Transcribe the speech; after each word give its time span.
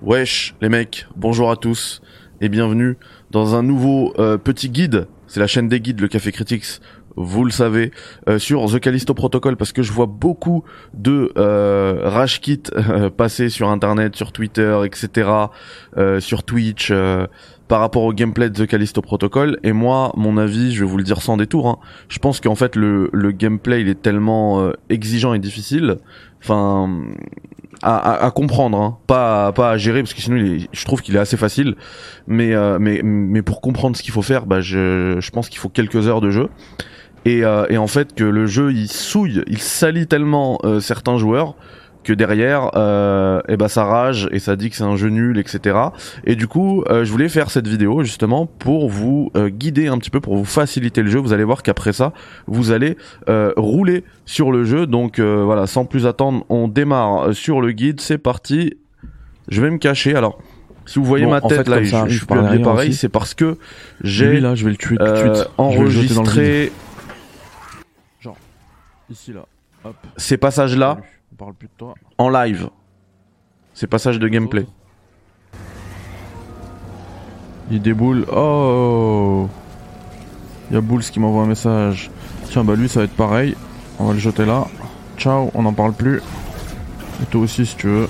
Wesh 0.00 0.54
les 0.60 0.68
mecs, 0.68 1.06
bonjour 1.16 1.50
à 1.50 1.56
tous 1.56 2.02
et 2.40 2.48
bienvenue 2.48 2.96
dans 3.32 3.56
un 3.56 3.64
nouveau 3.64 4.14
euh, 4.20 4.38
petit 4.38 4.70
guide. 4.70 5.08
C'est 5.26 5.40
la 5.40 5.48
chaîne 5.48 5.68
des 5.68 5.80
guides, 5.80 6.00
le 6.00 6.06
Café 6.06 6.30
Critics, 6.30 6.80
vous 7.16 7.44
le 7.44 7.50
savez, 7.50 7.90
euh, 8.28 8.38
sur 8.38 8.64
The 8.70 8.78
Callisto 8.78 9.12
Protocol 9.12 9.56
parce 9.56 9.72
que 9.72 9.82
je 9.82 9.92
vois 9.92 10.06
beaucoup 10.06 10.62
de 10.94 11.32
euh, 11.36 12.02
rage 12.04 12.40
kit 12.40 12.62
euh, 12.76 13.10
passer 13.10 13.48
sur 13.48 13.70
internet, 13.70 14.14
sur 14.14 14.30
Twitter, 14.30 14.80
etc., 14.84 15.30
sur 16.20 16.44
Twitch 16.44 16.92
par 17.68 17.80
rapport 17.80 18.02
au 18.02 18.12
gameplay 18.12 18.50
de 18.50 18.64
The 18.64 18.66
Callisto 18.66 19.00
Protocol. 19.02 19.58
Et 19.62 19.72
moi, 19.72 20.12
mon 20.16 20.36
avis, 20.38 20.72
je 20.74 20.84
vais 20.84 20.90
vous 20.90 20.96
le 20.96 21.04
dire 21.04 21.20
sans 21.22 21.36
détour, 21.36 21.68
hein, 21.68 21.78
je 22.08 22.18
pense 22.18 22.40
qu'en 22.40 22.54
fait 22.54 22.74
le, 22.76 23.10
le 23.12 23.30
gameplay 23.32 23.82
il 23.82 23.88
est 23.88 24.00
tellement 24.02 24.60
euh, 24.60 24.72
exigeant 24.88 25.34
et 25.34 25.38
difficile, 25.38 25.98
enfin 26.42 26.90
à, 27.82 27.96
à, 27.96 28.26
à 28.26 28.30
comprendre, 28.32 28.80
hein. 28.80 28.98
pas 29.06 29.52
pas 29.52 29.70
à 29.70 29.76
gérer 29.76 30.02
parce 30.02 30.12
que 30.14 30.20
sinon 30.20 30.36
il 30.36 30.52
est- 30.64 30.68
je 30.72 30.84
trouve 30.84 31.00
qu'il 31.00 31.14
est 31.14 31.20
assez 31.20 31.36
facile. 31.36 31.76
Mais 32.26 32.54
euh, 32.54 32.78
mais 32.80 33.02
mais 33.04 33.42
pour 33.42 33.60
comprendre 33.60 33.96
ce 33.96 34.02
qu'il 34.02 34.12
faut 34.12 34.22
faire, 34.22 34.46
bah 34.46 34.60
je 34.60 35.18
je 35.20 35.30
pense 35.30 35.48
qu'il 35.48 35.58
faut 35.60 35.68
quelques 35.68 36.08
heures 36.08 36.20
de 36.20 36.30
jeu. 36.30 36.48
Et, 37.24 37.44
euh, 37.44 37.66
et 37.68 37.76
en 37.78 37.88
fait 37.88 38.14
que 38.14 38.24
le 38.24 38.46
jeu 38.46 38.72
il 38.72 38.88
souille, 38.88 39.42
il 39.48 39.58
salit 39.58 40.06
tellement 40.06 40.58
euh, 40.64 40.80
certains 40.80 41.18
joueurs 41.18 41.56
que 42.08 42.14
derrière 42.14 42.70
euh, 42.74 43.42
et 43.48 43.58
bah 43.58 43.68
ça 43.68 43.84
rage 43.84 44.30
et 44.32 44.38
ça 44.38 44.56
dit 44.56 44.70
que 44.70 44.76
c'est 44.76 44.84
un 44.84 44.96
jeu 44.96 45.10
nul 45.10 45.38
etc 45.38 45.76
et 46.24 46.36
du 46.36 46.48
coup 46.48 46.82
euh, 46.88 47.04
je 47.04 47.12
voulais 47.12 47.28
faire 47.28 47.50
cette 47.50 47.68
vidéo 47.68 48.02
justement 48.02 48.46
pour 48.46 48.88
vous 48.88 49.30
euh, 49.36 49.50
guider 49.50 49.88
un 49.88 49.98
petit 49.98 50.08
peu 50.08 50.18
pour 50.18 50.34
vous 50.34 50.46
faciliter 50.46 51.02
le 51.02 51.10
jeu. 51.10 51.18
Vous 51.18 51.34
allez 51.34 51.44
voir 51.44 51.62
qu'après 51.62 51.92
ça 51.92 52.14
vous 52.46 52.70
allez 52.70 52.96
rouler 53.56 54.04
sur 54.24 54.50
le 54.50 54.64
jeu. 54.64 54.86
Donc 54.86 55.20
voilà 55.20 55.66
sans 55.66 55.84
plus 55.84 56.06
attendre 56.06 56.46
on 56.48 56.66
démarre 56.66 57.34
sur 57.34 57.60
le 57.60 57.72
guide. 57.72 58.00
C'est 58.00 58.16
parti. 58.16 58.74
Je 59.48 59.60
vais 59.60 59.70
me 59.70 59.78
cacher. 59.78 60.14
Alors 60.14 60.38
si 60.86 60.98
vous 60.98 61.04
voyez 61.04 61.26
Bon, 61.26 61.32
ma 61.32 61.42
en 61.42 61.48
tête 61.48 61.64
fait, 61.64 61.68
là 61.68 61.82
je, 61.82 62.16
suis 62.16 62.26
plus 62.26 62.38
habillé 62.38 62.62
pareil 62.62 62.94
c'est 62.94 63.10
parce 63.10 63.34
que 63.34 63.58
j'ai 64.02 64.40
là, 64.40 64.54
je 64.54 64.64
vais 64.64 64.70
le 64.70 64.76
tuer 64.78 64.96
tout 64.96 65.04
de 65.04 65.16
suite. 65.16 65.50
Enregistré 65.58 66.72
Ici 69.10 69.32
là. 69.32 69.46
Hop. 69.84 69.96
ces 70.16 70.36
passages 70.36 70.76
là 70.76 70.96
Salut. 70.96 71.17
On 71.40 71.44
parle 71.44 71.54
plus 71.54 71.68
de 71.68 71.72
toi. 71.76 71.94
en 72.18 72.30
live 72.30 72.68
ces 73.72 73.86
passages 73.86 74.18
de 74.18 74.26
gameplay 74.26 74.66
Il 77.70 77.80
déboule. 77.80 78.26
Oh 78.34 79.48
Il 80.68 80.74
y 80.74 80.76
a 80.76 80.80
Bulls 80.80 81.04
qui 81.04 81.20
m'envoie 81.20 81.44
un 81.44 81.46
message. 81.46 82.10
Tiens, 82.46 82.64
bah 82.64 82.74
lui, 82.74 82.88
ça 82.88 82.98
va 83.00 83.04
être 83.04 83.14
pareil. 83.14 83.54
On 84.00 84.06
va 84.06 84.14
le 84.14 84.18
jeter 84.18 84.46
là. 84.46 84.66
Ciao, 85.16 85.52
on 85.54 85.62
n'en 85.62 85.72
parle 85.72 85.92
plus. 85.92 86.20
Et 87.22 87.26
toi 87.26 87.42
aussi, 87.42 87.66
si 87.66 87.76
tu 87.76 87.86
veux. 87.86 88.08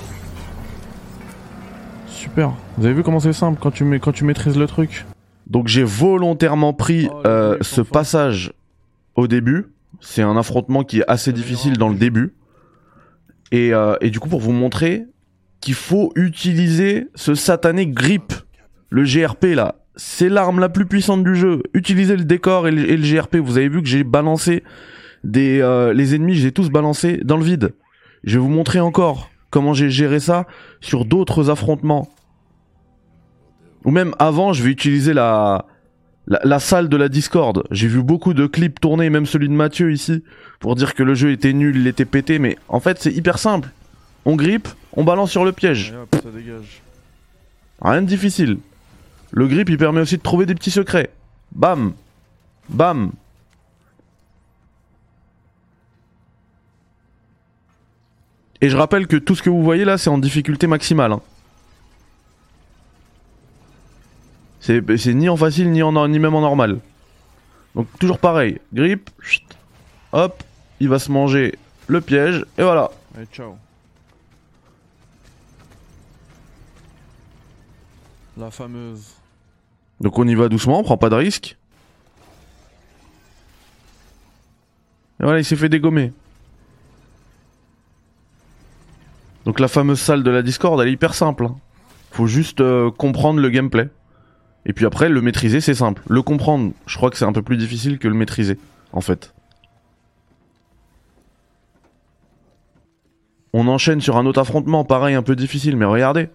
Super. 2.07 2.53
Vous 2.77 2.85
avez 2.87 2.95
vu 2.95 3.03
comment 3.03 3.19
c'est 3.19 3.33
simple 3.33 3.59
quand 3.61 3.69
tu, 3.69 3.83
mets, 3.83 3.99
quand 3.99 4.11
tu 4.11 4.23
maîtrises 4.23 4.57
le 4.57 4.65
truc? 4.65 5.05
Donc 5.45 5.67
j'ai 5.67 5.83
volontairement 5.83 6.73
pris 6.73 7.09
Oh, 7.11 7.21
euh, 7.27 7.57
ce 7.61 7.81
passage 7.81 8.53
au 9.13 9.27
début. 9.27 9.67
C'est 9.99 10.23
un 10.23 10.35
affrontement 10.35 10.83
qui 10.83 11.01
est 11.01 11.07
assez 11.07 11.31
difficile 11.31 11.77
dans 11.77 11.89
le 11.89 11.95
début. 11.95 12.33
Et, 13.51 13.73
euh, 13.73 13.95
et 14.01 14.09
du 14.09 14.19
coup 14.19 14.29
pour 14.29 14.39
vous 14.39 14.51
montrer 14.51 15.05
qu'il 15.61 15.73
faut 15.73 16.11
utiliser 16.15 17.07
ce 17.15 17.35
satané 17.35 17.87
grip, 17.87 18.33
le 18.89 19.03
GRP 19.03 19.55
là. 19.55 19.75
C'est 19.95 20.29
l'arme 20.29 20.59
la 20.59 20.69
plus 20.69 20.85
puissante 20.85 21.23
du 21.23 21.35
jeu. 21.35 21.61
Utilisez 21.73 22.15
le 22.15 22.23
décor 22.23 22.67
et 22.67 22.71
le, 22.71 22.89
et 22.89 22.95
le 22.95 23.03
GRP. 23.03 23.37
Vous 23.37 23.57
avez 23.57 23.67
vu 23.67 23.81
que 23.81 23.87
j'ai 23.87 24.05
balancé 24.05 24.63
des 25.25 25.59
euh, 25.61 25.91
les 25.93 26.15
ennemis, 26.15 26.35
j'ai 26.35 26.53
tous 26.53 26.69
balancé 26.69 27.17
dans 27.23 27.35
le 27.35 27.43
vide. 27.43 27.73
Je 28.23 28.37
vais 28.37 28.43
vous 28.43 28.49
montrer 28.49 28.79
encore 28.79 29.29
comment 29.49 29.73
j'ai 29.73 29.89
géré 29.89 30.19
ça 30.19 30.45
sur 30.79 31.03
d'autres 31.03 31.49
affrontements. 31.49 32.07
Ou 33.83 33.91
même 33.91 34.13
avant, 34.19 34.53
je 34.53 34.63
vais 34.63 34.69
utiliser 34.69 35.13
la, 35.13 35.65
la, 36.29 36.39
la 36.43 36.59
salle 36.59 36.87
de 36.89 36.97
la 36.97 37.09
Discord. 37.09 37.63
J'ai 37.71 37.87
vu 37.87 38.01
beaucoup 38.01 38.33
de 38.33 38.47
clips 38.47 38.79
tourner, 38.79 39.09
même 39.09 39.25
celui 39.25 39.49
de 39.49 39.53
Mathieu 39.53 39.91
ici, 39.91 40.23
pour 40.59 40.75
dire 40.75 40.93
que 40.95 41.03
le 41.03 41.15
jeu 41.15 41.31
était 41.31 41.53
nul, 41.53 41.75
il 41.75 41.87
était 41.87 42.05
pété, 42.05 42.39
mais 42.39 42.57
en 42.69 42.79
fait 42.79 43.01
c'est 43.01 43.11
hyper 43.11 43.37
simple. 43.39 43.69
On 44.25 44.35
grippe, 44.35 44.67
on 44.93 45.03
balance 45.03 45.31
sur 45.31 45.43
le 45.43 45.51
piège. 45.51 45.91
Et 45.91 45.95
hop, 45.97 46.15
ça 46.23 46.29
dégage. 46.29 46.81
Rien 47.81 48.01
de 48.01 48.07
difficile. 48.07 48.57
Le 49.31 49.47
grip 49.47 49.69
il 49.69 49.77
permet 49.77 50.01
aussi 50.01 50.17
de 50.17 50.21
trouver 50.21 50.45
des 50.45 50.55
petits 50.55 50.71
secrets. 50.71 51.09
Bam 51.53 51.93
Bam 52.69 53.11
Et 58.61 58.69
je 58.69 58.75
rappelle 58.77 59.07
que 59.07 59.15
tout 59.15 59.35
ce 59.35 59.41
que 59.41 59.49
vous 59.49 59.63
voyez 59.63 59.85
là 59.85 59.97
c'est 59.97 60.09
en 60.09 60.17
difficulté 60.17 60.67
maximale. 60.67 61.13
hein. 61.13 61.21
C'est 64.59 64.97
c'est 64.97 65.13
ni 65.13 65.29
en 65.29 65.37
facile 65.37 65.71
ni, 65.71 65.81
en, 65.81 66.07
ni 66.07 66.19
même 66.19 66.35
en 66.35 66.41
normal. 66.41 66.79
Donc 67.75 67.87
toujours 67.99 68.19
pareil. 68.19 68.59
Grip, 68.73 69.09
chut, 69.21 69.43
hop, 70.11 70.43
il 70.79 70.89
va 70.89 70.99
se 70.99 71.11
manger 71.11 71.57
le 71.87 72.01
piège 72.01 72.45
et 72.57 72.63
voilà. 72.63 72.91
Allez, 73.15 73.25
ciao. 73.31 73.55
La 78.37 78.51
fameuse. 78.51 79.15
Donc 79.99 80.17
on 80.17 80.27
y 80.27 80.35
va 80.35 80.47
doucement, 80.49 80.79
on 80.79 80.83
prend 80.83 80.97
pas 80.97 81.09
de 81.09 81.15
risque. 81.15 81.57
Et 85.19 85.23
voilà, 85.23 85.39
il 85.39 85.45
s'est 85.45 85.57
fait 85.57 85.67
dégommer. 85.69 86.13
Donc 89.45 89.59
la 89.59 89.67
fameuse 89.67 89.99
salle 89.99 90.23
de 90.23 90.31
la 90.31 90.41
Discord, 90.41 90.79
elle 90.79 90.87
est 90.87 90.93
hyper 90.93 91.13
simple. 91.13 91.45
hein. 91.45 91.55
Faut 92.11 92.27
juste 92.27 92.61
euh, 92.61 92.91
comprendre 92.91 93.39
le 93.41 93.49
gameplay. 93.49 93.89
Et 94.69 94.73
puis 94.73 94.85
après, 94.85 95.09
le 95.09 95.19
maîtriser, 95.19 95.61
c'est 95.61 95.73
simple. 95.73 96.03
Le 96.07 96.21
comprendre, 96.21 96.73
je 96.85 96.95
crois 96.95 97.09
que 97.09 97.17
c'est 97.17 97.25
un 97.25 97.33
peu 97.33 97.41
plus 97.41 97.57
difficile 97.57 97.97
que 97.97 98.07
le 98.07 98.13
maîtriser, 98.13 98.59
en 98.93 99.01
fait. 99.01 99.33
On 103.51 103.67
enchaîne 103.67 103.99
sur 103.99 104.15
un 104.17 104.27
autre 104.27 104.39
affrontement, 104.39 104.83
pareil, 104.85 105.15
un 105.15 105.23
peu 105.23 105.35
difficile, 105.35 105.75
mais 105.75 105.85
regardez. 105.85 106.29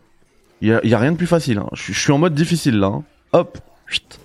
Il 0.63 0.67
y 0.69 0.95
a, 0.95 0.99
rien 0.99 1.13
de 1.13 1.17
plus 1.17 1.29
facile. 1.29 1.59
hein. 1.59 1.69
Je 1.75 1.83
suis- 1.83 1.93
je 1.95 2.01
suis 2.01 2.11
en 2.11 2.19
mode 2.19 2.35
difficile 2.35 2.81
là. 2.81 2.89
hein. 2.89 3.05
Hop. 3.33 3.59
Chut. 3.87 4.19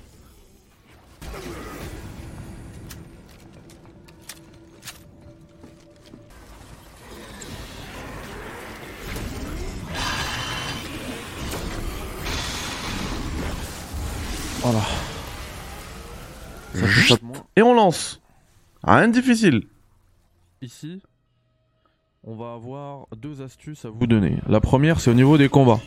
Voilà. 14.72 14.86
Ça. 17.08 17.16
Et 17.56 17.64
on 17.64 17.74
lance. 17.74 18.22
Rien 18.84 19.08
de 19.08 19.14
difficile. 19.14 19.64
Ici, 20.62 21.02
on 22.24 22.36
va 22.36 22.54
avoir 22.54 23.08
deux 23.18 23.42
astuces 23.42 23.86
à 23.86 23.90
vous 23.90 24.06
donner. 24.06 24.38
La 24.48 24.60
première, 24.60 25.00
c'est 25.00 25.10
au 25.10 25.16
niveau 25.16 25.38
des 25.38 25.50
combats. 25.50 25.80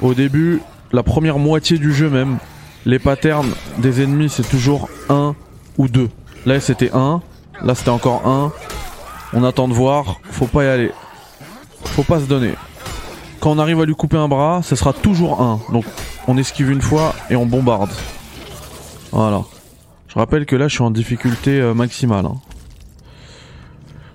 Au 0.00 0.14
début, 0.14 0.60
la 0.92 1.02
première 1.02 1.38
moitié 1.38 1.78
du 1.78 1.92
jeu 1.92 2.08
même, 2.08 2.38
les 2.84 3.00
patterns 3.00 3.52
des 3.78 4.02
ennemis, 4.02 4.28
c'est 4.28 4.48
toujours 4.48 4.88
1 5.08 5.34
ou 5.78 5.88
2. 5.88 6.10
Là, 6.46 6.60
c'était 6.60 6.92
1. 6.92 7.22
Là, 7.62 7.74
c'était 7.74 7.90
encore 7.90 8.26
1. 8.26 8.52
On 9.32 9.42
attend 9.42 9.66
de 9.66 9.74
voir. 9.74 10.20
Faut 10.24 10.46
pas 10.46 10.64
y 10.64 10.68
aller. 10.68 10.92
Faut 11.84 12.04
pas 12.04 12.20
se 12.20 12.26
donner. 12.26 12.54
Quand 13.40 13.50
on 13.50 13.58
arrive 13.58 13.80
à 13.80 13.84
lui 13.84 13.94
couper 13.94 14.16
un 14.16 14.28
bras, 14.28 14.60
ce 14.62 14.76
sera 14.76 14.92
toujours 14.92 15.40
1. 15.40 15.60
Donc, 15.72 15.84
on 16.28 16.36
esquive 16.36 16.70
une 16.70 16.82
fois 16.82 17.14
et 17.30 17.36
on 17.36 17.46
bombarde. 17.46 17.90
Voilà. 19.10 19.42
Je 20.08 20.18
rappelle 20.18 20.46
que 20.46 20.56
là, 20.56 20.68
je 20.68 20.74
suis 20.74 20.82
en 20.84 20.90
difficulté 20.90 21.60
euh, 21.60 21.74
maximale. 21.74 22.26
hein. 22.26 22.36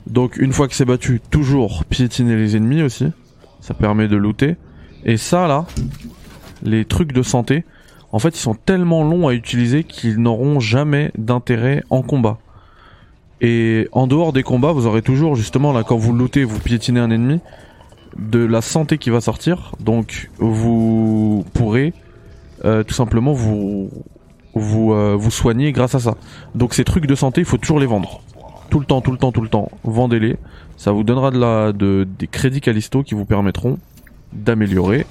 Donc 0.07 0.38
une 0.38 0.53
fois 0.53 0.68
que 0.68 0.75
c'est 0.75 0.85
battu, 0.85 1.19
toujours 1.31 1.84
piétiner 1.85 2.35
les 2.35 2.56
ennemis 2.56 2.81
aussi. 2.81 3.07
Ça 3.59 3.73
permet 3.73 4.07
de 4.07 4.16
looter. 4.16 4.56
Et 5.03 5.18
ça 5.18 5.48
là, 5.48 5.65
les 6.63 6.86
trucs 6.86 7.12
de 7.12 7.21
santé, 7.21 7.63
en 8.12 8.19
fait 8.19 8.30
ils 8.30 8.42
sont 8.42 8.56
tellement 8.56 9.04
longs 9.04 9.27
à 9.27 9.33
utiliser 9.33 9.83
qu'ils 9.83 10.18
n'auront 10.19 10.59
jamais 10.59 11.12
d'intérêt 11.18 11.83
en 11.89 12.01
combat. 12.01 12.38
Et 13.42 13.88
en 13.92 14.07
dehors 14.07 14.33
des 14.33 14.44
combats, 14.44 14.71
vous 14.71 14.88
aurez 14.88 15.01
toujours 15.01 15.36
justement 15.36 15.71
là 15.74 15.83
quand 15.83 15.98
vous 15.98 16.13
lootez, 16.13 16.44
vous 16.44 16.59
piétinez 16.59 17.00
un 17.00 17.12
ennemi, 17.12 17.39
de 18.18 18.40
la 18.40 18.62
santé 18.62 18.98
qui 18.98 19.10
va 19.10 19.22
sortir. 19.22 19.75
Donc 19.80 20.30
vous 20.38 21.46
pourrez 21.54 21.94
euh, 22.66 22.84
tout 22.84 22.94
simplement 22.94 23.36
euh, 23.36 25.16
vous 25.16 25.31
soigner 25.31 25.72
grâce 25.72 25.96
à 25.96 26.00
ça. 26.00 26.16
Donc 26.56 26.74
ces 26.74 26.84
trucs 26.84 27.06
de 27.06 27.16
santé, 27.16 27.42
il 27.42 27.46
faut 27.46 27.58
toujours 27.58 27.80
les 27.80 27.86
vendre 27.86 28.22
tout 28.69 28.80
le 28.80 28.86
temps, 28.86 29.02
tout 29.02 29.12
le 29.12 29.18
temps, 29.18 29.31
tout 29.31 29.42
le 29.42 29.50
temps. 29.50 29.72
Vendez-les. 29.84 30.38
Ça 30.75 30.92
vous 30.92 31.04
donnera 31.04 31.31
de 31.31 31.40
la, 31.40 31.72
de, 31.72 32.08
des 32.19 32.28
crédits 32.28 32.62
Callisto 32.62 33.04
qui 33.04 33.16
vous 33.16 33.25
permettront 33.25 33.78
d'améliorer 34.34 35.06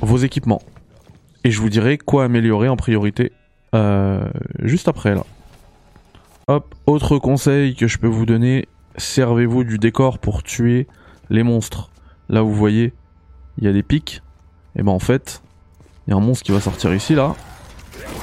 vos 0.00 0.18
équipements. 0.18 0.62
Et 1.44 1.50
je 1.50 1.60
vous 1.60 1.68
dirai 1.68 1.98
quoi 1.98 2.24
améliorer 2.24 2.68
en 2.68 2.76
priorité 2.76 3.32
euh, 3.74 4.28
juste 4.60 4.88
après 4.88 5.14
là. 5.14 5.24
Hop, 6.48 6.74
autre 6.86 7.18
conseil 7.18 7.74
que 7.74 7.86
je 7.86 7.98
peux 7.98 8.08
vous 8.08 8.26
donner, 8.26 8.68
servez-vous 8.96 9.64
du 9.64 9.78
décor 9.78 10.18
pour 10.18 10.42
tuer 10.42 10.86
les 11.32 11.42
monstres. 11.42 11.90
Là 12.28 12.42
vous 12.42 12.54
voyez, 12.54 12.92
il 13.58 13.64
y 13.64 13.68
a 13.68 13.72
des 13.72 13.82
pics, 13.82 14.22
et 14.76 14.82
ben 14.82 14.92
en 14.92 14.98
fait, 14.98 15.42
il 16.06 16.10
y 16.10 16.14
a 16.14 16.16
un 16.16 16.20
monstre 16.20 16.44
qui 16.44 16.52
va 16.52 16.60
sortir 16.60 16.94
ici 16.94 17.14
là. 17.14 17.34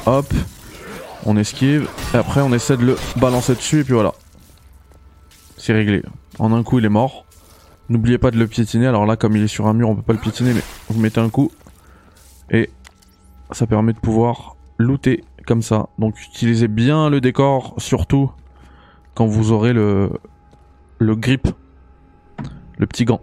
Hop, 0.06 0.34
on 1.26 1.36
esquive, 1.36 1.90
et 2.14 2.18
après 2.18 2.42
on 2.42 2.54
essaie 2.54 2.78
de 2.78 2.86
le 2.86 2.98
balancer 3.18 3.56
dessus, 3.56 3.82
et 3.82 3.84
puis 3.84 3.94
voilà. 3.94 4.14
C'est 5.58 5.74
réglé. 5.74 6.02
En 6.38 6.54
un 6.54 6.64
coup, 6.64 6.80
il 6.80 6.86
est 6.86 6.90
mort. 6.90 7.26
N'oubliez 7.90 8.18
pas 8.18 8.32
de 8.32 8.38
le 8.38 8.48
piétiner. 8.48 8.88
Alors 8.88 9.06
là, 9.06 9.18
comme 9.18 9.36
il 9.36 9.44
est 9.44 9.48
sur 9.48 9.68
un 9.68 9.74
mur, 9.74 9.90
on 9.90 9.96
peut 9.96 10.04
pas 10.04 10.14
le 10.14 10.20
piétiner, 10.20 10.54
mais 10.54 10.62
vous 10.90 11.00
mettez 11.02 11.20
un 11.20 11.30
coup. 11.30 11.52
Et 12.50 12.70
ça 13.52 13.68
permet 13.68 13.92
de 13.92 14.00
pouvoir 14.00 14.56
looter 14.78 15.24
comme 15.46 15.62
ça. 15.62 15.88
Donc 15.98 16.22
utilisez 16.22 16.68
bien 16.70 17.10
le 17.10 17.20
décor, 17.20 17.74
surtout 17.78 18.32
quand 19.16 19.26
vous 19.26 19.52
aurez 19.52 19.74
le, 19.74 20.12
le 21.00 21.16
grip, 21.16 21.50
le 22.80 22.88
petit 22.88 23.06
gant. 23.06 23.22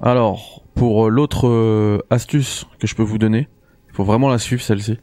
Alors, 0.00 0.62
pour 0.74 1.10
l'autre 1.10 1.48
euh, 1.48 1.98
astuce 2.10 2.66
que 2.78 2.86
je 2.86 2.94
peux 2.94 3.02
vous 3.02 3.18
donner, 3.18 3.48
il 3.88 3.94
faut 3.94 4.04
vraiment 4.04 4.28
la 4.28 4.38
suivre 4.38 4.62
celle-ci. 4.62 4.98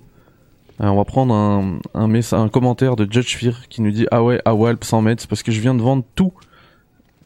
Euh, 0.82 0.88
on 0.88 0.96
va 0.96 1.04
prendre 1.04 1.34
un, 1.34 1.80
un, 1.94 2.50
commentaire 2.50 2.96
de 2.96 3.12
Judge 3.12 3.36
Fear 3.36 3.68
qui 3.68 3.82
nous 3.82 3.92
dit 3.92 4.08
Ah 4.12 4.24
ouais, 4.24 4.42
à 4.46 4.54
Walp 4.56 4.84
100 4.84 5.02
mètres, 5.02 5.28
parce 5.28 5.44
que 5.44 5.52
je 5.52 5.60
viens 5.60 5.76
de 5.76 5.82
vendre 5.82 6.04
tous 6.16 6.34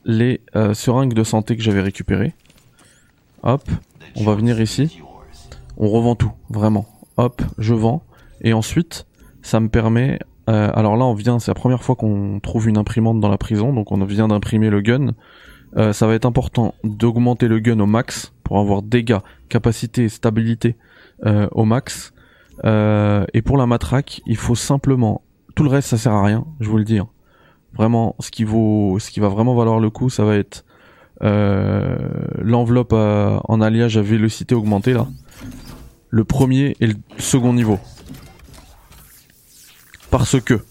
les 0.06 0.42
euh, 0.56 0.74
seringues 0.74 1.14
de 1.14 1.24
santé 1.24 1.56
que 1.56 1.62
j'avais 1.62 1.82
récupérées. 1.82 2.34
Hop, 3.44 3.70
on 4.16 4.24
va 4.24 4.36
venir 4.36 4.60
ici. 4.60 5.02
On 5.78 5.90
revend 5.90 6.16
tout, 6.16 6.32
vraiment. 6.50 6.88
Hop, 7.18 7.42
je 7.58 7.74
vends. 7.74 8.04
Et 8.42 8.54
ensuite, 8.54 9.06
ça 9.42 9.60
me 9.60 9.70
permet. 9.70 10.20
Euh, 10.50 10.72
alors 10.74 10.98
là, 10.98 11.06
on 11.06 11.14
vient, 11.14 11.40
c'est 11.40 11.52
la 11.52 11.56
première 11.56 11.84
fois 11.84 11.96
qu'on 11.96 12.40
trouve 12.42 12.68
une 12.68 12.78
imprimante 12.78 13.20
dans 13.20 13.30
la 13.30 13.38
prison, 13.38 13.74
donc 13.74 13.92
on 13.92 14.04
vient 14.06 14.28
d'imprimer 14.28 14.70
le 14.70 14.82
gun. 14.82 15.14
Euh, 15.78 15.94
ça 15.94 16.06
va 16.06 16.14
être 16.14 16.26
important 16.26 16.76
d'augmenter 16.84 17.48
le 17.48 17.60
gun 17.60 17.80
au 17.80 17.86
max 17.86 18.34
pour 18.44 18.60
avoir 18.60 18.82
dégâts, 18.82 19.20
capacité, 19.50 20.10
stabilité 20.10 20.76
euh, 21.26 21.48
au 21.52 21.66
max. 21.66 22.14
Et 22.64 23.42
pour 23.44 23.58
la 23.58 23.66
matraque, 23.66 24.22
il 24.26 24.38
faut 24.38 24.56
simplement. 24.56 25.22
Tout 25.56 25.64
le 25.64 25.70
reste, 25.70 25.90
ça 25.90 25.98
sert 25.98 26.14
à 26.14 26.24
rien, 26.24 26.46
je 26.60 26.70
vous 26.70 26.78
le 26.78 26.84
dis. 26.84 27.00
Hein. 27.00 27.08
Vraiment, 27.74 28.16
ce 28.20 28.30
qui 28.32 28.44
vaut, 28.44 28.98
ce 29.00 29.10
qui 29.12 29.20
va 29.20 29.28
vraiment 29.28 29.56
valoir 29.56 29.80
le 29.80 29.90
coup, 29.90 30.10
ça 30.10 30.24
va 30.24 30.36
être 30.36 30.66
l'enveloppe 31.22 32.94
en 32.94 33.62
alliage 33.62 33.98
à 33.98 34.02
vélocité 34.02 34.56
augmentée 34.56 34.94
là. 34.94 35.08
Le 36.10 36.24
premier 36.24 36.76
et 36.80 36.86
le 36.86 36.96
second 37.18 37.54
niveau. 37.54 37.80
Parce 40.14 40.40
que 40.40 40.64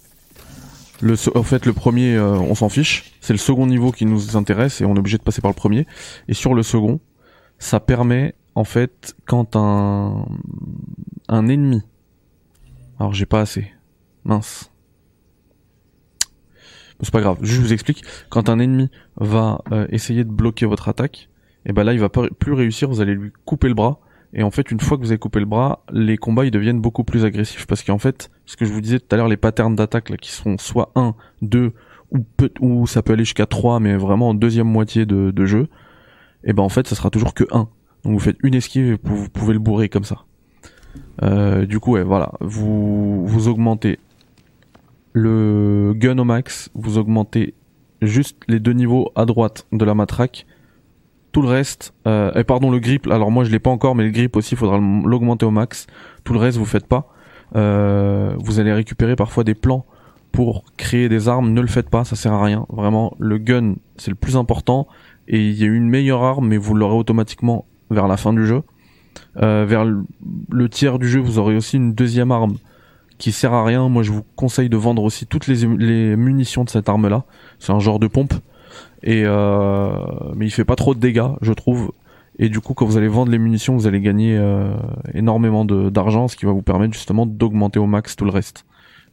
le, 1.01 1.17
en 1.37 1.43
fait, 1.43 1.67
le 1.67 1.73
premier, 1.73 2.15
euh, 2.15 2.31
on 2.31 2.55
s'en 2.55 2.69
fiche. 2.69 3.13
C'est 3.21 3.33
le 3.33 3.41
second 3.41 3.67
niveau 3.67 3.91
qui 3.91 4.07
nous 4.07 4.37
intéresse 4.37 4.81
et 4.81 4.85
on 4.85 4.95
est 4.95 4.99
obligé 5.01 5.19
de 5.19 5.25
passer 5.25 5.41
par 5.41 5.51
le 5.51 5.57
premier. 5.57 5.89
Et 6.29 6.33
sur 6.33 6.55
le 6.55 6.63
second, 6.63 7.01
ça 7.59 7.81
permet, 7.81 8.37
en 8.55 8.63
fait, 8.63 9.17
quand 9.27 9.57
un, 9.57 10.29
un 11.27 11.49
ennemi. 11.49 11.83
Alors 13.01 13.15
j'ai 13.15 13.27
pas 13.27 13.41
assez. 13.41 13.73
Mince. 14.25 14.71
C'est 17.01 17.11
pas 17.11 17.21
grave, 17.21 17.39
je 17.43 17.61
vous 17.61 17.73
explique. 17.73 18.05
Quand 18.31 18.49
un 18.49 18.61
ennemi 18.61 18.91
va 19.17 19.61
euh, 19.73 19.89
essayer 19.91 20.23
de 20.23 20.31
bloquer 20.31 20.67
votre 20.67 20.89
attaque, 20.89 21.31
et 21.67 21.71
eh 21.71 21.73
ben 21.73 21.83
là 21.83 21.93
il 21.93 21.99
va 21.99 22.11
plus 22.11 22.53
réussir, 22.53 22.89
vous 22.89 23.01
allez 23.01 23.17
lui 23.17 23.33
couper 23.45 23.67
le 23.67 23.75
bras. 23.75 23.99
Et 24.35 24.43
en 24.43 24.51
fait, 24.51 24.71
une 24.71 24.81
fois 24.81 24.97
que 24.97 25.03
vous 25.03 25.11
avez 25.11 25.19
coupé 25.19 25.41
le 25.41 25.47
bras, 25.47 25.85
les 25.93 26.17
combats 26.17 26.45
ils 26.45 26.51
deviennent 26.51 26.81
beaucoup 26.81 27.05
plus 27.05 27.25
agressifs 27.25 27.67
parce 27.67 27.83
qu'en 27.83 27.99
fait, 27.99 28.31
ce 28.47 28.57
que 28.57 28.65
je 28.65 28.73
vous 28.73 28.81
disais 28.81 28.99
tout 28.99 29.07
à 29.11 29.17
l'heure, 29.17 29.29
les 29.29 29.37
patterns 29.37 29.77
d'attaque 29.77 30.09
là 30.09 30.17
qui 30.17 30.31
sont 30.31 30.57
soit 30.59 30.91
1, 30.95 31.15
2 31.43 31.73
ou 32.13 32.19
peut 32.37 32.51
ou 32.61 32.87
ça 32.87 33.03
peut 33.03 33.13
aller 33.13 33.25
jusqu'à 33.25 33.47
3 33.47 33.81
mais 33.81 33.97
vraiment 33.97 34.31
en 34.31 34.35
deuxième 34.35 34.69
moitié 34.69 35.07
de, 35.07 35.31
de 35.31 35.47
jeu, 35.47 35.69
et 36.45 36.51
eh 36.51 36.53
ben 36.53 36.63
en 36.63 36.69
fait, 36.69 36.89
ça 36.89 36.97
sera 36.97 37.11
toujours 37.11 37.35
que 37.35 37.45
1. 37.53 37.69
Donc 38.05 38.15
vous 38.15 38.19
faites 38.19 38.39
une 38.43 38.55
esquive 38.55 38.93
et 38.93 38.99
vous 39.03 39.29
pouvez 39.29 39.53
le 39.53 39.61
bourrer 39.61 39.89
comme 39.89 40.05
ça. 40.05 40.25
Euh, 41.23 41.67
du 41.67 41.79
coup, 41.79 41.93
ouais, 41.93 42.03
voilà, 42.03 42.33
vous 42.41 43.27
vous 43.27 43.49
augmentez 43.49 43.99
le 45.13 45.93
gun 45.95 46.19
au 46.19 46.25
max, 46.25 46.71
vous 46.75 46.99
augmentez 46.99 47.55
juste 48.01 48.39
les 48.49 48.61
deux 48.61 48.73
niveaux 48.73 49.13
à 49.15 49.25
droite 49.25 49.67
de 49.73 49.85
la 49.85 49.95
matraque. 49.95 50.47
Tout 51.33 51.41
le 51.41 51.49
reste, 51.49 51.95
euh, 52.07 52.31
et 52.35 52.45
pardon 52.45 52.71
le 52.71 52.79
grip, 52.79 53.07
alors 53.07 53.31
moi 53.31 53.45
je 53.45 53.51
l'ai 53.51 53.59
pas 53.59 53.71
encore, 53.71 53.95
mais 53.95 54.05
le 54.05 54.11
grip 54.11 54.37
aussi, 54.37 54.55
il 54.55 54.59
faudra 54.59 54.79
l'augmenter 54.79 55.47
au 55.47 55.51
max. 55.51 55.87
Tout 56.25 56.35
le 56.35 56.39
reste, 56.39 56.59
vous 56.59 56.67
faites 56.67 56.87
pas. 56.87 57.09
Euh, 57.57 58.35
vous 58.39 58.61
allez 58.61 58.73
récupérer 58.73 59.17
parfois 59.17 59.43
des 59.43 59.55
plans 59.55 59.87
pour 60.31 60.65
créer 60.77 61.09
des 61.09 61.29
armes. 61.29 61.53
Ne 61.53 61.61
le 61.61 61.67
faites 61.69 61.89
pas, 61.89 62.05
ça 62.05 62.17
sert 62.17 62.33
à 62.33 62.45
rien. 62.45 62.67
Vraiment, 62.69 63.15
le 63.19 63.39
gun, 63.39 63.77
c'est 63.97 64.11
le 64.11 64.17
plus 64.17 64.37
important. 64.37 64.87
Et 65.29 65.49
il 65.49 65.55
y 65.55 65.65
a 65.65 65.69
une 65.69 65.89
meilleure 65.89 66.23
arme, 66.23 66.49
mais 66.49 66.59
vous 66.59 66.75
l'aurez 66.75 66.97
automatiquement 66.97 67.65
vers 67.91 68.09
la 68.09 68.17
fin 68.17 68.33
du 68.33 68.47
jeu. 68.47 68.63
Euh, 69.39 69.65
vers 69.67 69.85
le 69.85 70.69
tiers 70.69 70.99
du 70.99 71.09
jeu, 71.09 71.21
vous 71.21 71.39
aurez 71.39 71.57
aussi 71.57 71.77
une 71.77 71.95
deuxième 71.95 72.31
arme 72.31 72.57
qui 73.19 73.33
sert 73.33 73.53
à 73.53 73.65
rien. 73.65 73.89
Moi, 73.89 74.03
je 74.03 74.13
vous 74.13 74.25
conseille 74.37 74.69
de 74.69 74.77
vendre 74.77 75.03
aussi 75.03 75.27
toutes 75.27 75.47
les, 75.47 75.67
les 75.79 76.17
munitions 76.17 76.65
de 76.65 76.71
cette 76.71 76.89
arme-là. 76.89 77.25
C'est 77.59 77.73
un 77.73 77.79
genre 77.79 77.99
de 77.99 78.07
pompe. 78.07 78.35
Et 79.03 79.23
euh, 79.25 79.93
mais 80.37 80.47
il 80.47 80.51
fait 80.51 80.65
pas 80.65 80.77
trop 80.77 80.95
de 80.95 81.01
dégâts, 81.01 81.31
je 81.41 81.53
trouve. 81.53 81.93
Et 82.39 82.49
du 82.49 82.61
coup, 82.61 82.75
quand 82.75 82.87
vous 82.87 82.97
allez 82.97 83.09
vendre 83.09 83.31
les 83.31 83.39
munitions, 83.39 83.77
vous 83.77 83.87
allez 83.87 84.01
gagner 84.01 84.37
euh, 84.37 84.75
énormément 85.15 85.65
d'argent, 85.65 86.29
ce 86.29 86.37
qui 86.37 86.47
va 86.47 86.53
vous 86.53 86.63
permettre 86.63 86.95
justement 86.95 87.27
d'augmenter 87.27 87.79
au 87.79 87.87
max 87.87 88.17
tout 88.17 88.25
le 88.25 88.31
reste. 88.31 88.65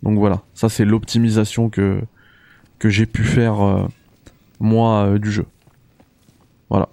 Donc 0.03 0.17
voilà, 0.17 0.41
ça 0.53 0.69
c'est 0.69 0.85
l'optimisation 0.85 1.69
que 1.69 2.01
que 2.77 2.89
j'ai 2.89 3.05
pu 3.05 3.23
faire 3.23 3.61
euh, 3.61 3.87
moi 4.59 5.05
euh, 5.05 5.19
du 5.19 5.31
jeu. 5.31 5.45
Voilà. 6.69 6.89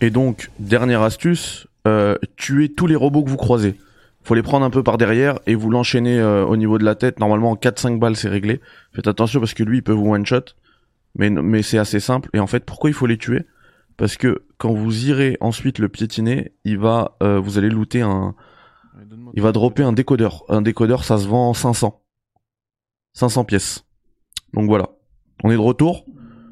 Et 0.00 0.10
donc, 0.10 0.50
dernière 0.58 1.02
astuce, 1.02 1.66
euh, 1.86 2.16
tuer 2.36 2.68
tous 2.68 2.86
les 2.86 2.96
robots 2.96 3.22
que 3.22 3.30
vous 3.30 3.36
croisez. 3.36 3.76
Faut 4.24 4.34
les 4.34 4.42
prendre 4.42 4.64
un 4.64 4.70
peu 4.70 4.82
par 4.82 4.98
derrière 4.98 5.38
et 5.46 5.54
vous 5.54 5.70
l'enchaîner 5.70 6.18
euh, 6.18 6.44
au 6.44 6.56
niveau 6.56 6.78
de 6.78 6.84
la 6.84 6.94
tête. 6.94 7.18
Normalement, 7.18 7.50
en 7.50 7.56
4-5 7.56 7.98
balles, 7.98 8.16
c'est 8.16 8.28
réglé. 8.28 8.60
Faites 8.92 9.08
attention 9.08 9.40
parce 9.40 9.54
que 9.54 9.64
lui, 9.64 9.78
il 9.78 9.82
peut 9.82 9.92
vous 9.92 10.12
one-shot. 10.12 10.54
Mais, 11.16 11.30
mais 11.30 11.62
c'est 11.62 11.78
assez 11.78 12.00
simple. 12.00 12.30
Et 12.32 12.38
en 12.38 12.46
fait, 12.46 12.64
pourquoi 12.64 12.90
il 12.90 12.94
faut 12.94 13.06
les 13.06 13.18
tuer? 13.18 13.44
Parce 13.96 14.16
que 14.16 14.44
quand 14.58 14.72
vous 14.72 15.06
irez 15.06 15.36
ensuite 15.40 15.78
le 15.78 15.88
piétiner, 15.88 16.52
il 16.64 16.78
va, 16.78 17.16
euh, 17.22 17.38
vous 17.38 17.58
allez 17.58 17.68
looter 17.68 18.02
un... 18.02 18.34
Il 19.34 19.42
va 19.42 19.52
dropper 19.52 19.82
un 19.82 19.92
décodeur. 19.92 20.44
Un 20.48 20.62
décodeur, 20.62 21.04
ça 21.04 21.18
se 21.18 21.26
vend 21.26 21.50
en 21.50 21.54
500. 21.54 22.02
500 23.14 23.44
pièces. 23.44 23.84
Donc 24.54 24.66
voilà. 24.66 24.90
On 25.42 25.50
est 25.50 25.54
de 25.54 25.60
retour. 25.60 26.06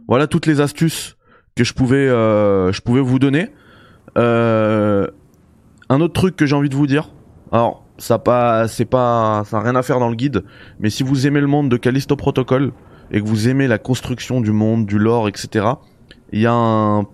Voilà 0.08 0.26
toutes 0.26 0.46
les 0.46 0.61
astuces 0.61 1.16
que 1.54 1.62
je 1.62 1.73
pouvais, 1.75 2.09
je 2.09 2.80
pouvais 2.80 3.00
vous 3.00 3.18
donner. 3.18 3.50
Euh, 4.18 5.06
un 5.88 6.00
autre 6.00 6.14
truc 6.14 6.37
que 6.37 6.47
j'ai 6.47 6.54
envie 6.54 6.68
de 6.68 6.75
vous 6.75 6.87
dire. 6.87 7.11
Alors, 7.52 7.85
ça 7.99 8.19
pas, 8.19 8.69
c'est 8.69 8.85
pas, 8.85 9.42
ça 9.45 9.59
n'a 9.59 9.64
rien 9.64 9.76
à 9.76 9.83
faire 9.83 10.00
dans 10.00 10.09
le 10.09 10.14
guide, 10.14 10.45
mais 10.78 10.90
si 10.90 11.02
vous 11.02 11.26
aimez 11.26 11.40
le 11.40 11.47
monde 11.47 11.69
de 11.69 11.76
Callisto 11.76 12.16
Protocol 12.16 12.73
et 13.11 13.21
que 13.21 13.26
vous 13.26 13.49
aimez 13.49 13.66
la 13.66 13.78
construction 13.78 14.40
du 14.40 14.52
monde, 14.52 14.87
du 14.87 14.99
lore, 14.99 15.28
etc., 15.28 15.66
il 16.33 16.40
y 16.40 16.47
a 16.47 16.52
un, 16.52 17.07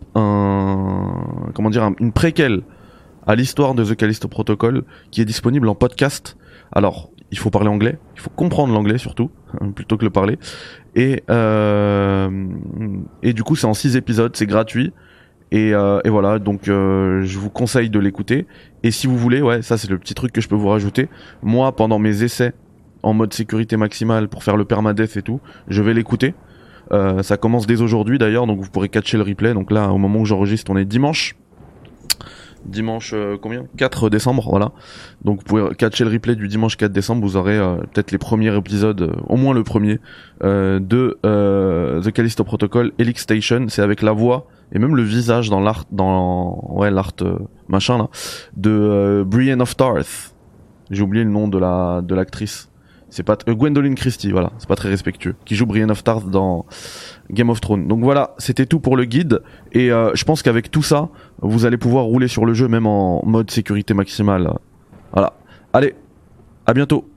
comment 1.54 1.70
dire, 1.70 1.90
une 2.00 2.12
préquelle 2.12 2.62
à 3.26 3.34
l'histoire 3.34 3.74
de 3.74 3.84
The 3.84 3.96
Callisto 3.96 4.28
Protocol 4.28 4.84
qui 5.10 5.22
est 5.22 5.24
disponible 5.24 5.68
en 5.68 5.74
podcast. 5.74 6.36
Alors, 6.70 7.10
il 7.30 7.38
faut 7.38 7.50
parler 7.50 7.68
anglais, 7.68 7.98
il 8.14 8.20
faut 8.20 8.30
comprendre 8.30 8.72
l'anglais 8.72 8.98
surtout, 8.98 9.30
plutôt 9.74 9.96
que 9.96 10.04
le 10.04 10.10
parler. 10.10 10.38
Et, 10.94 11.22
euh, 11.30 12.46
et 13.22 13.32
du 13.32 13.42
coup, 13.42 13.56
c'est 13.56 13.66
en 13.66 13.74
six 13.74 13.96
épisodes, 13.96 14.36
c'est 14.36 14.46
gratuit. 14.46 14.92
Et, 15.52 15.74
euh, 15.74 16.00
et, 16.04 16.08
voilà, 16.08 16.38
donc 16.38 16.68
euh, 16.68 17.22
je 17.22 17.38
vous 17.38 17.50
conseille 17.50 17.88
de 17.88 17.98
l'écouter. 17.98 18.46
Et 18.82 18.90
si 18.90 19.06
vous 19.06 19.16
voulez, 19.16 19.42
ouais, 19.42 19.62
ça 19.62 19.78
c'est 19.78 19.88
le 19.88 19.98
petit 19.98 20.14
truc 20.14 20.32
que 20.32 20.40
je 20.40 20.48
peux 20.48 20.56
vous 20.56 20.68
rajouter. 20.68 21.08
Moi, 21.42 21.74
pendant 21.74 21.98
mes 21.98 22.22
essais 22.22 22.52
en 23.02 23.14
mode 23.14 23.32
sécurité 23.32 23.76
maximale 23.76 24.28
pour 24.28 24.42
faire 24.42 24.56
le 24.56 24.64
permadeath 24.64 25.16
et 25.16 25.22
tout, 25.22 25.40
je 25.68 25.82
vais 25.82 25.94
l'écouter. 25.94 26.34
Euh, 26.92 27.22
ça 27.22 27.36
commence 27.36 27.66
dès 27.66 27.80
aujourd'hui 27.80 28.18
d'ailleurs, 28.18 28.46
donc 28.46 28.60
vous 28.60 28.70
pourrez 28.70 28.88
catcher 28.88 29.16
le 29.16 29.22
replay. 29.22 29.54
Donc 29.54 29.70
là, 29.70 29.90
au 29.90 29.98
moment 29.98 30.20
où 30.20 30.24
j'enregistre, 30.24 30.70
on 30.72 30.76
est 30.76 30.84
dimanche. 30.84 31.36
Dimanche 32.64 33.12
euh, 33.14 33.36
combien? 33.40 33.66
4 33.76 34.10
décembre, 34.10 34.48
voilà. 34.48 34.72
Donc 35.24 35.38
vous 35.38 35.44
pouvez 35.44 35.74
catcher 35.76 36.04
le 36.04 36.10
replay 36.10 36.34
du 36.34 36.48
dimanche 36.48 36.76
4 36.76 36.92
décembre, 36.92 37.22
vous 37.22 37.36
aurez 37.36 37.56
euh, 37.56 37.76
peut-être 37.92 38.10
les 38.10 38.18
premiers 38.18 38.54
épisodes, 38.56 39.16
au 39.28 39.36
moins 39.36 39.54
le 39.54 39.62
premier, 39.62 40.00
de 40.42 41.18
The 42.02 42.12
Callisto 42.12 42.44
Protocol 42.44 42.92
Helix 42.98 43.22
Station. 43.22 43.66
C'est 43.68 43.82
avec 43.82 44.02
la 44.02 44.12
voix 44.12 44.46
et 44.72 44.78
même 44.78 44.96
le 44.96 45.02
visage 45.02 45.48
dans 45.48 45.60
l'art 45.60 45.84
dans 45.90 46.58
ouais 46.72 46.90
l'art 46.90 47.12
euh, 47.22 47.38
machin 47.68 47.98
là 47.98 48.08
de 48.56 48.70
euh, 48.70 49.24
Brienne 49.24 49.62
of 49.62 49.76
Tarth. 49.76 50.34
J'ai 50.90 51.02
oublié 51.02 51.24
le 51.24 51.30
nom 51.30 51.48
de 51.48 51.58
la 51.58 52.00
de 52.02 52.14
l'actrice. 52.14 52.68
C'est 53.08 53.22
pas 53.22 53.36
euh, 53.48 53.54
Gwendoline 53.54 53.94
Christie, 53.94 54.32
voilà, 54.32 54.52
c'est 54.58 54.68
pas 54.68 54.76
très 54.76 54.88
respectueux, 54.88 55.36
qui 55.44 55.54
joue 55.54 55.66
Brienne 55.66 55.90
of 55.90 56.02
Tarth 56.02 56.28
dans 56.28 56.66
Game 57.30 57.50
of 57.50 57.60
Thrones. 57.60 57.86
Donc 57.86 58.02
voilà, 58.02 58.34
c'était 58.38 58.66
tout 58.66 58.80
pour 58.80 58.96
le 58.96 59.04
guide 59.04 59.42
et 59.72 59.88
je 59.88 60.24
pense 60.24 60.42
qu'avec 60.42 60.70
tout 60.70 60.82
ça, 60.82 61.08
vous 61.40 61.64
allez 61.66 61.76
pouvoir 61.76 62.04
rouler 62.04 62.28
sur 62.28 62.44
le 62.44 62.54
jeu 62.54 62.68
même 62.68 62.86
en 62.86 63.24
mode 63.24 63.50
sécurité 63.50 63.94
maximale. 63.94 64.52
Voilà. 65.12 65.34
Allez, 65.72 65.94
à 66.66 66.74
bientôt. 66.74 67.08